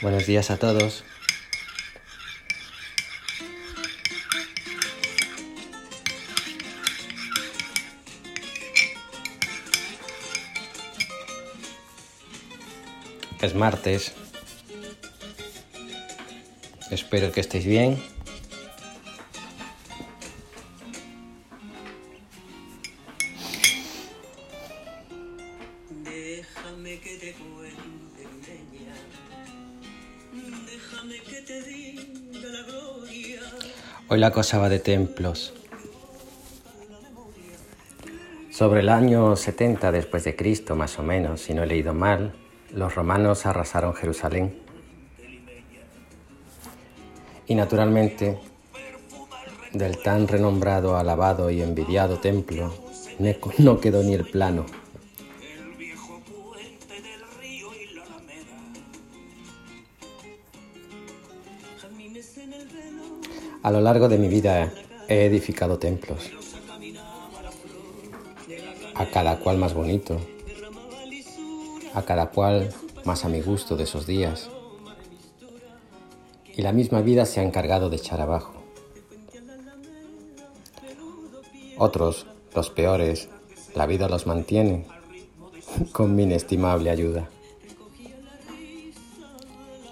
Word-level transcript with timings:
Buenos 0.00 0.26
días 0.26 0.52
a 0.52 0.58
todos. 0.58 1.02
Es 13.40 13.54
martes. 13.56 14.12
Espero 16.92 17.32
que 17.32 17.40
estéis 17.40 17.66
bien. 17.66 18.00
Hoy 34.08 34.18
la 34.18 34.30
cosa 34.30 34.58
va 34.58 34.68
de 34.68 34.78
templos. 34.78 35.52
Sobre 38.50 38.80
el 38.80 38.88
año 38.88 39.36
70 39.36 39.92
después 39.92 40.24
de 40.24 40.34
Cristo, 40.34 40.74
más 40.74 40.98
o 40.98 41.02
menos, 41.02 41.42
si 41.42 41.54
no 41.54 41.62
he 41.62 41.66
leído 41.66 41.94
mal, 41.94 42.32
los 42.72 42.94
romanos 42.94 43.44
arrasaron 43.44 43.94
Jerusalén. 43.94 44.58
Y 47.46 47.54
naturalmente, 47.54 48.38
del 49.72 49.98
tan 50.02 50.26
renombrado, 50.26 50.96
alabado 50.96 51.50
y 51.50 51.60
envidiado 51.60 52.18
templo, 52.18 52.74
no 53.58 53.80
quedó 53.80 54.02
ni 54.02 54.14
el 54.14 54.24
plano. 54.24 54.66
A 63.62 63.70
lo 63.70 63.80
largo 63.80 64.08
de 64.08 64.18
mi 64.18 64.28
vida 64.28 64.72
he 65.08 65.26
edificado 65.26 65.78
templos, 65.78 66.30
a 68.94 69.06
cada 69.06 69.38
cual 69.38 69.58
más 69.58 69.74
bonito, 69.74 70.18
a 71.94 72.02
cada 72.02 72.30
cual 72.30 72.72
más 73.04 73.24
a 73.24 73.28
mi 73.28 73.40
gusto 73.40 73.76
de 73.76 73.84
esos 73.84 74.06
días. 74.06 74.48
Y 76.56 76.62
la 76.62 76.72
misma 76.72 77.00
vida 77.02 77.24
se 77.24 77.40
ha 77.40 77.42
encargado 77.42 77.90
de 77.90 77.96
echar 77.96 78.20
abajo. 78.20 78.54
Otros, 81.76 82.26
los 82.54 82.70
peores, 82.70 83.28
la 83.74 83.86
vida 83.86 84.08
los 84.08 84.26
mantiene 84.26 84.86
con 85.92 86.16
mi 86.16 86.24
inestimable 86.24 86.90
ayuda. 86.90 87.28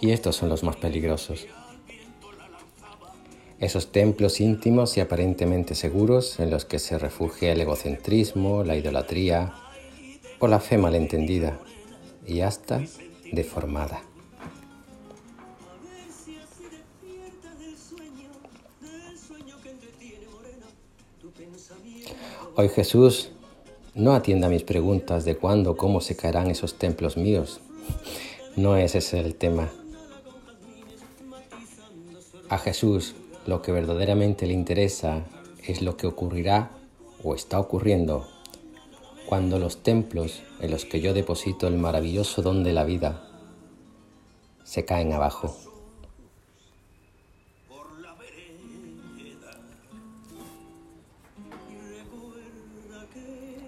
Y 0.01 0.11
estos 0.11 0.37
son 0.37 0.49
los 0.49 0.63
más 0.63 0.77
peligrosos. 0.77 1.47
Esos 3.59 3.91
templos 3.91 4.41
íntimos 4.41 4.99
y 4.99 5.01
aparentemente 5.01 5.75
seguros 5.75 6.39
en 6.41 6.51
los 6.51 6.67
que 6.67 6.79
se 6.79 6.99
refugia 6.99 7.53
el 7.53 7.61
egocentrismo, 7.61 8.65
la 8.65 8.77
idolatría 8.77 9.55
o 10.39 10.47
la 10.47 10.61
fe 10.61 10.77
malentendida 10.77 11.59
y 12.27 12.41
hasta 12.41 12.83
deformada. 13.33 14.03
Hoy 22.57 22.69
Jesús 22.69 23.31
no 23.95 24.15
atienda 24.15 24.51
mis 24.51 24.65
preguntas 24.65 25.25
de 25.25 25.37
cuándo, 25.37 25.79
cómo 25.79 26.03
se 26.03 26.17
caerán 26.17 26.51
esos 26.51 26.75
templos 26.75 27.17
míos. 27.17 27.61
No 28.55 28.77
ese 28.77 28.99
es 28.99 29.15
el 29.15 29.35
tema. 29.35 29.71
A 32.49 32.59
Jesús 32.59 33.15
lo 33.47 33.63
que 33.63 33.73
verdaderamente 33.73 34.47
le 34.47 34.53
interesa 34.53 35.25
es 35.67 35.83
lo 35.83 35.97
que 35.97 36.07
ocurrirá 36.07 36.71
o 37.23 37.35
está 37.35 37.59
ocurriendo 37.59 38.27
cuando 39.27 39.59
los 39.59 39.83
templos 39.83 40.43
en 40.61 40.71
los 40.71 40.85
que 40.85 41.01
yo 41.01 41.15
deposito 41.15 41.67
el 41.67 41.77
maravilloso 41.77 42.43
don 42.43 42.65
de 42.65 42.73
la 42.73 42.85
vida 42.85 43.23
se 44.65 44.85
caen 44.85 45.13
abajo. 45.13 45.57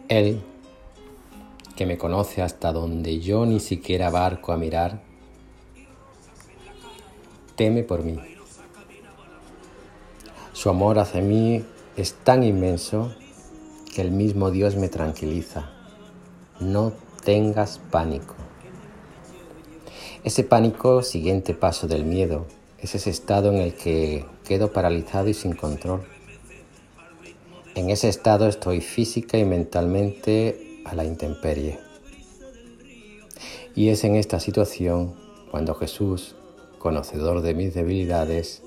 Él, 0.09 0.41
que 1.77 1.87
me 1.87 1.99
conoce 1.99 2.41
hasta 2.41 2.73
donde 2.73 3.21
yo 3.21 3.45
ni 3.45 3.61
siquiera 3.61 4.11
barco 4.11 4.53
a 4.53 4.57
mirar, 4.57 5.03
teme 7.57 7.83
por 7.83 8.03
mí. 8.05 8.38
Su 10.59 10.71
amor 10.71 10.99
hacia 10.99 11.21
mí 11.21 11.65
es 11.97 12.15
tan 12.25 12.43
inmenso 12.43 13.15
que 13.95 14.03
el 14.03 14.11
mismo 14.11 14.51
Dios 14.51 14.75
me 14.75 14.89
tranquiliza. 14.89 15.71
No 16.59 16.93
tengas 17.25 17.79
pánico. 17.93 18.35
Ese 20.25 20.43
pánico, 20.43 21.05
siguiente 21.05 21.55
paso 21.55 21.87
del 21.87 22.05
miedo, 22.05 22.47
es 22.81 22.97
ese 22.97 23.11
estado 23.11 23.53
en 23.53 23.59
el 23.59 23.75
que 23.75 24.25
quedo 24.45 24.73
paralizado 24.73 25.29
y 25.29 25.35
sin 25.35 25.53
control. 25.53 26.03
En 27.77 27.91
ese 27.91 28.09
estado 28.09 28.49
estoy 28.49 28.81
física 28.81 29.39
y 29.39 29.45
mentalmente 29.45 30.83
a 30.85 30.97
la 30.97 31.05
intemperie. 31.05 31.79
Y 33.77 33.91
es 33.91 34.03
en 34.03 34.17
esta 34.17 34.41
situación 34.41 35.15
cuando 35.53 35.77
Jesús, 35.77 36.35
conocedor 36.81 37.43
de 37.43 37.55
mis 37.55 37.75
debilidades, 37.75 38.65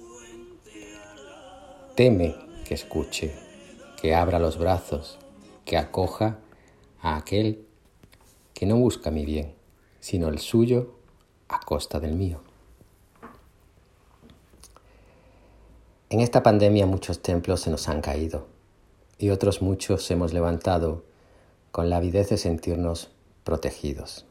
teme 1.96 2.36
que 2.66 2.74
escuche, 2.74 3.36
que 4.02 4.16
abra 4.16 4.40
los 4.40 4.58
brazos, 4.58 5.20
que 5.66 5.78
acoja 5.78 6.40
a 7.02 7.18
aquel 7.18 7.66
que 8.54 8.66
no 8.66 8.78
busca 8.78 9.12
mi 9.12 9.26
bien, 9.26 9.54
sino 10.00 10.30
el 10.30 10.40
suyo 10.40 10.96
a 11.50 11.60
costa 11.60 12.00
del 12.00 12.14
mío. 12.14 12.42
En 16.10 16.20
esta 16.20 16.44
pandemia 16.44 16.86
muchos 16.86 17.22
templos 17.22 17.62
se 17.62 17.70
nos 17.70 17.88
han 17.88 18.02
caído 18.02 18.48
y 19.18 19.30
otros 19.30 19.62
muchos 19.62 20.10
hemos 20.12 20.34
levantado 20.34 21.04
con 21.72 21.90
la 21.90 21.98
avidez 21.98 22.30
de 22.30 22.38
sentirnos 22.38 23.12
protegidos. 23.44 24.26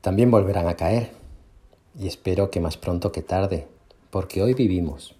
También 0.00 0.30
volverán 0.30 0.68
a 0.68 0.74
caer 0.74 1.21
y 1.98 2.06
espero 2.06 2.50
que 2.50 2.60
más 2.60 2.76
pronto 2.76 3.12
que 3.12 3.22
tarde, 3.22 3.66
porque 4.10 4.42
hoy 4.42 4.54
vivimos. 4.54 5.14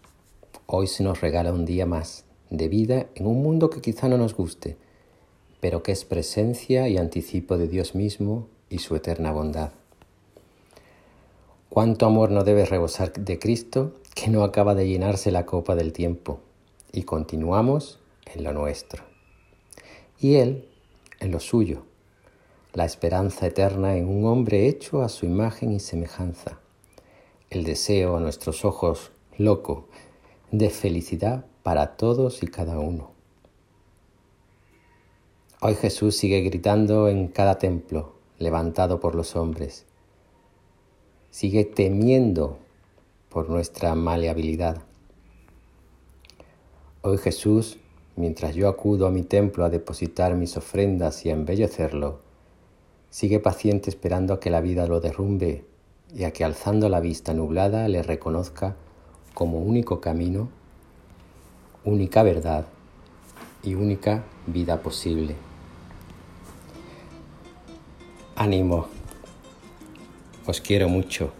Hoy 0.66 0.86
se 0.86 1.04
nos 1.04 1.20
regala 1.20 1.52
un 1.52 1.66
día 1.66 1.86
más 1.86 2.24
de 2.50 2.68
vida 2.68 3.06
en 3.14 3.26
un 3.26 3.42
mundo 3.42 3.68
que 3.70 3.80
quizá 3.80 4.08
no 4.08 4.16
nos 4.16 4.34
guste, 4.34 4.76
pero 5.60 5.82
que 5.82 5.92
es 5.92 6.04
presencia 6.04 6.88
y 6.88 6.96
anticipo 6.96 7.58
de 7.58 7.68
Dios 7.68 7.94
mismo 7.94 8.46
y 8.70 8.78
su 8.78 8.96
eterna 8.96 9.32
bondad. 9.32 9.72
Cuánto 11.68 12.06
amor 12.06 12.30
no 12.30 12.42
debe 12.42 12.64
rebosar 12.64 13.12
de 13.12 13.38
Cristo 13.38 13.94
que 14.14 14.28
no 14.28 14.44
acaba 14.44 14.74
de 14.74 14.88
llenarse 14.88 15.30
la 15.30 15.46
copa 15.46 15.74
del 15.74 15.92
tiempo 15.92 16.40
y 16.92 17.02
continuamos 17.02 17.98
en 18.34 18.44
lo 18.44 18.52
nuestro. 18.52 19.04
Y 20.20 20.36
Él 20.36 20.68
en 21.20 21.30
lo 21.30 21.40
suyo, 21.40 21.84
la 22.72 22.84
esperanza 22.84 23.46
eterna 23.46 23.96
en 23.96 24.08
un 24.08 24.24
hombre 24.26 24.66
hecho 24.68 25.02
a 25.02 25.08
su 25.08 25.26
imagen 25.26 25.72
y 25.72 25.80
semejanza 25.80 26.61
el 27.52 27.64
deseo 27.64 28.16
a 28.16 28.20
nuestros 28.20 28.64
ojos 28.64 29.12
loco 29.36 29.86
de 30.52 30.70
felicidad 30.70 31.44
para 31.62 31.96
todos 31.98 32.42
y 32.42 32.46
cada 32.46 32.78
uno. 32.78 33.10
Hoy 35.60 35.74
Jesús 35.74 36.16
sigue 36.16 36.40
gritando 36.40 37.10
en 37.10 37.28
cada 37.28 37.58
templo 37.58 38.14
levantado 38.38 39.00
por 39.00 39.14
los 39.14 39.36
hombres. 39.36 39.84
Sigue 41.30 41.66
temiendo 41.66 42.56
por 43.28 43.50
nuestra 43.50 43.94
maleabilidad. 43.94 44.82
Hoy 47.02 47.18
Jesús, 47.18 47.78
mientras 48.16 48.54
yo 48.54 48.66
acudo 48.66 49.06
a 49.06 49.10
mi 49.10 49.24
templo 49.24 49.66
a 49.66 49.68
depositar 49.68 50.34
mis 50.36 50.56
ofrendas 50.56 51.26
y 51.26 51.28
a 51.28 51.34
embellecerlo, 51.34 52.20
sigue 53.10 53.40
paciente 53.40 53.90
esperando 53.90 54.32
a 54.32 54.40
que 54.40 54.48
la 54.48 54.62
vida 54.62 54.86
lo 54.86 55.00
derrumbe 55.00 55.66
y 56.14 56.24
a 56.24 56.32
que 56.32 56.44
alzando 56.44 56.88
la 56.88 57.00
vista 57.00 57.32
nublada 57.34 57.88
le 57.88 58.02
reconozca 58.02 58.76
como 59.34 59.60
único 59.60 60.00
camino, 60.00 60.48
única 61.84 62.22
verdad 62.22 62.66
y 63.62 63.74
única 63.74 64.24
vida 64.46 64.80
posible. 64.82 65.36
Ánimo, 68.36 68.86
os 70.46 70.60
quiero 70.60 70.88
mucho. 70.88 71.32